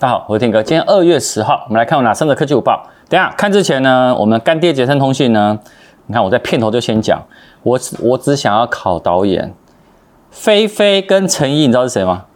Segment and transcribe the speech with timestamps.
[0.00, 0.62] 大家好，我是天哥。
[0.62, 2.80] 今天二月十号，我们来看有哪三则科技午报。
[3.08, 5.58] 等一下看之前呢，我们干爹杰森通讯呢，
[6.06, 7.20] 你看我在片头就先讲，
[7.64, 9.52] 我只我只想要考导演，
[10.30, 12.26] 菲菲跟陈一，你知道是谁吗？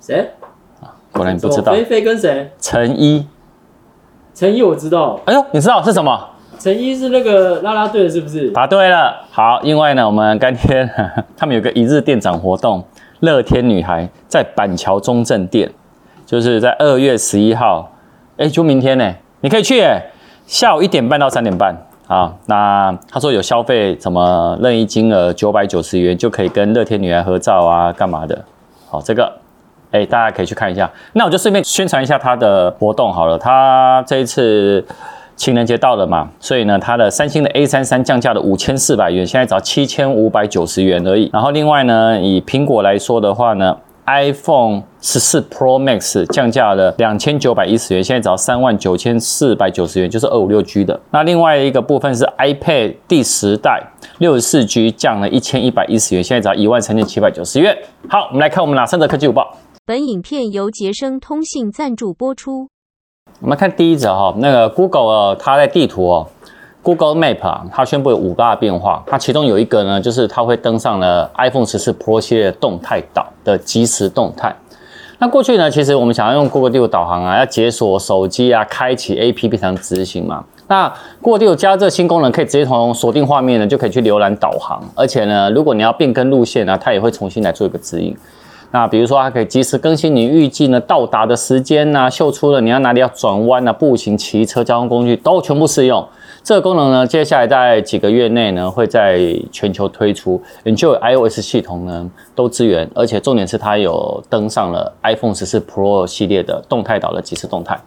[0.00, 0.30] 谁？
[1.10, 1.72] 果然你不知道。
[1.72, 2.52] 菲菲跟谁？
[2.60, 3.26] 陈一。
[4.32, 5.18] 陈一我知道。
[5.24, 6.28] 哎呦，你知道是什么？
[6.60, 8.52] 陈一是那个拉拉队的，是不是？
[8.52, 9.16] 答对了。
[9.32, 10.88] 好，另外呢，我们干爹
[11.36, 12.84] 他们有个一日店长活动，
[13.18, 15.68] 乐天女孩在板桥中正店，
[16.30, 17.90] 就是在二月十一号，
[18.36, 19.82] 哎，就明天呢，你可以去，
[20.46, 22.32] 下午一点半到三点半啊。
[22.46, 28.44] 那他说有消费什么任意金额九百九十元就可以跟乐天女孩合照啊，干嘛的？
[28.88, 29.32] 好，这个
[29.90, 30.88] 哎，大家可以去看一下。
[31.14, 34.86] 那我就顺便宣传一下他的活动好了，他这一次。
[35.34, 41.30] 情人节到了嘛，所以呢，它的三星的 A33 降价了五千四百元，现在只要七千五百九十元而已。
[41.32, 43.74] 然后另外呢，以苹果来说的话呢
[44.06, 51.00] ，iPhone 十四 Pro Max 降价了两千九百一十元，现在只要三万九千四百九十元，就是二五六 G 的。
[51.10, 53.82] 那另外一个部分是 iPad 第十代
[54.18, 57.76] 六十四 G 降了一千一百一十元，现在只要一万三千七百九十元。
[58.08, 59.56] 好，我们来看我们哪三则科技午报。
[59.86, 62.68] 本影片由杰生通信赞助播出。
[63.40, 66.28] 我们看第一则哈，那个 Google 啊，它在地图哦
[66.82, 74.54] ，Google Map 啊，它宣布有五大变化，它其中有一个呢，就是它会登上了 iPhone 14 Pro 系列的动态岛的即时动态。
[75.18, 80.42] 那过去呢，其实我们想要用 Google 地图导航啊，要解锁手机啊，开启 APP 才能执行嘛。
[80.66, 88.16] 那 Google 地图加这个新功能，可以直接从锁定画面呢，就可以去浏览导航，而且呢，如果你要变更路线呢，它也会重新来做一个指引。
[88.72, 96.06] 那比如说，它可以及时更新你预计呢到达的时间呐、秀出了你要哪里要转弯啊，步行、骑车、交通工具都全部适用。
[96.42, 107.78] 这个功能呢，接下来在几个月内呢会在全球推出，Enjoy iOS 系统呢都支援，而且重点是它有登上了 iPhone 14 Pro 系列的动态岛的即时动态。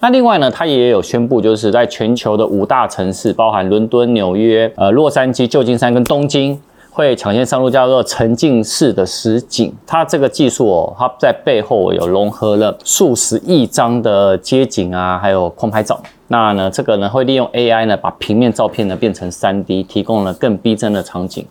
[0.00, 6.58] 那另外呢，它也有宣布，就是在全球的五大城市，包含伦敦、纽约、呃洛杉矶、旧金山跟东京。
[6.98, 16.02] 会抢先上路叫做沉浸式的实景，它这个技术哦，它在背后有融合了数十亿张的街景啊，还有空拍照。
[16.26, 21.46] 那呢，这个呢会利用 AI 呢，把平面照片呢变成 3D，提供了更逼真的场景。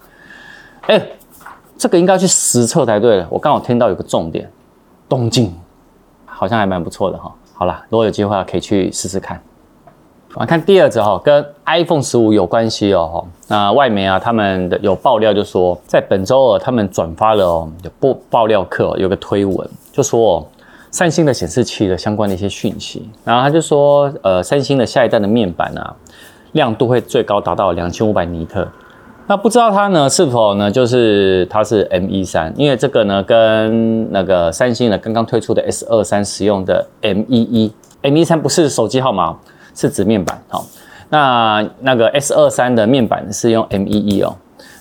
[0.82, 1.02] 哎，
[1.78, 3.26] 这个应该去实测才对了。
[3.30, 4.52] 我刚好听到有个重点，
[5.08, 5.56] 东京
[6.26, 7.34] 好像还蛮不错的哈。
[7.54, 9.42] 好啦，如果有机会可以去试试看。
[10.34, 13.26] 我看第二则哈，跟 iPhone 十五有关系哦。
[13.48, 20.46] 那外媒啊，他们的有爆料就说，在本周二他们转发了哦，有爆爆料客有个推文，就说哦，
[20.92, 23.10] 三星的显示器的相关的一些讯息。
[23.24, 25.96] 然后他就说，呃，三星的下一代的面板啊，
[26.52, 28.68] 亮度会最高达到两千五百尼特。
[29.26, 37.74] 那不知道它呢是否呢就是它是 M 一三，因为这个呢跟那个三星呢刚刚推出的 S 二三使用的 M 一一
[38.04, 39.36] ，M 一三不是手机号码。
[39.78, 40.66] 是指面板，好，
[41.08, 44.36] 那那个 S 二三的面板是用 M 一一哦，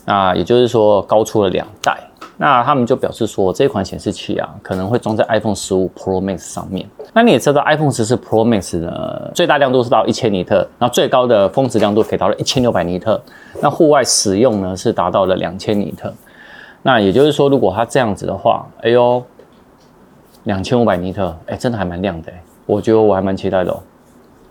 [0.06, 1.94] 那也就是说高出了两代，
[2.38, 6.88] 那他们就表示说这款显示器啊可能会装在 iPhone 十五 Pro Max 上面。
[7.12, 13.20] 那你也知道 iPhone 十四 Pro Max 呢，最大亮度是到一千尼特，然后最高的峰值亮度可以达到一千六百尼特，
[13.60, 16.10] 那户外使用呢是达到了两千尼特。
[16.82, 19.22] 那也就是说，如果它这样子的话，哎呦，
[20.44, 22.32] 两千五百尼特，哎，真的还蛮亮的，
[22.64, 23.82] 我觉得我还蛮期待的哦。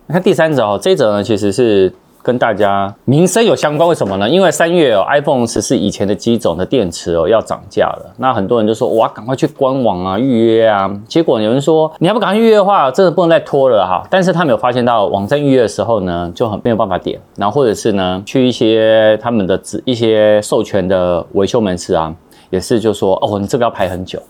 [0.07, 3.89] 那第三则哦，这一则呢其实是跟大家民生有相关。
[3.89, 4.29] 为什么呢？
[4.29, 8.13] 因为三月哦，iPhone 十四以前的机种的电池哦要涨价了。
[8.17, 10.91] 那很多人就说哇，赶快去官网啊预约啊。
[11.07, 14.05] 结果有人说你还不赶快预约的话，真的不能再拖了哈。
[14.09, 17.19] 但是他没有发现到网站预约的时候呢，就很没有办法点。
[17.35, 22.13] 然后或者是呢，去一些他们的一些授权的维修门市啊，
[22.51, 24.21] 也是就说哦，你这个要排很久。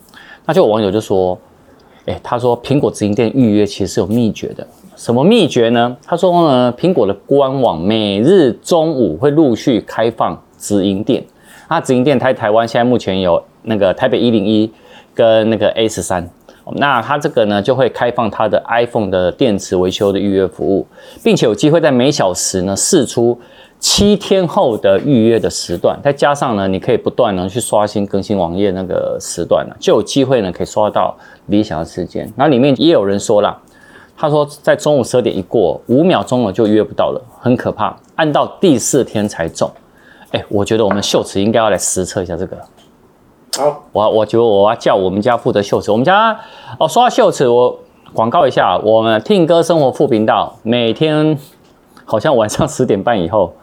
[0.46, 1.38] 那就有网友就说，
[2.06, 4.66] 哎，他说苹果直营店预约其实是有秘诀的。
[4.96, 5.94] 什么秘诀呢？
[6.06, 11.22] 他说呢，苹果的官网每日中午会陆续开放直营店。
[11.68, 14.72] 那直营店在台湾现在目前有那个台北一零一
[15.14, 16.26] 跟那个 A 十三。
[16.76, 20.86] 那它这个呢就会开放它的 iPhone 的电池维修的预约服务，
[21.22, 23.38] 并且有机会在每小时呢试出
[23.78, 31.14] 七天后的预约的时段，再加上呢你可以不断呢去刷新更新网页那个时段呢，就有机会呢可以刷到
[31.48, 32.32] 理想的时间。
[32.36, 33.60] 那里面也有人说了。
[34.18, 37.94] 他说，在中午十二点一过，五秒钟了就约不到了，很可怕。
[38.14, 39.70] 按到第四天才中，
[40.30, 42.56] 哎，我觉得我们秀池应该要来实测一下这个。
[43.58, 46.38] 好，我我觉得我要叫我们家负责秀池，我们家
[46.78, 47.78] 哦，说到秀池，我
[48.14, 51.38] 广告一下，我们听歌生活副频道每天
[52.06, 53.54] 好像晚上十点半以后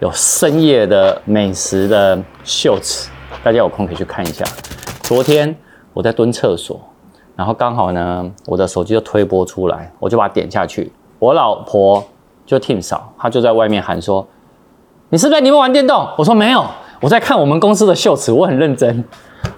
[0.00, 3.08] 有深夜的美食的秀池，
[3.42, 4.44] 大家有空可以去看一下。
[5.02, 5.56] 昨天
[5.94, 6.78] 我在蹲厕所。
[7.38, 10.90] 然后刚好呢，我的手机就推播出来，我就把它点下去。
[11.20, 12.04] 我老婆
[12.44, 14.26] 就 Tim 嫂，她就在外面喊说
[15.10, 16.64] ：“你是不是在里面玩电动？”我说：“没有，
[17.00, 19.04] 我在看我们公司的秀词，我很认真。”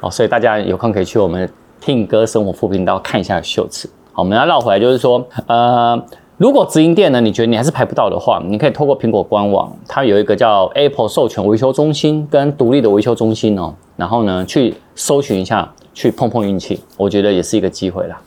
[0.03, 1.51] 哦，所以大家有空可以去我们
[1.83, 3.89] Tim 哥生活副频道看一下秀词。
[4.13, 5.99] 好，我们要绕回来，就是说，呃，
[6.41, 18.19] 如果直营店呢，你觉得你还是排不到的话，你可以透过苹果官网，它有一个叫 Apple 授权维修中心跟独立的维修中心哦，然后呢去搜寻一下，去碰碰运气，我觉得也是一个机会啦。